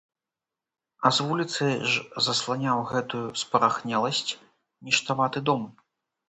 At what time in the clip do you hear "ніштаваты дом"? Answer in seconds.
4.89-5.63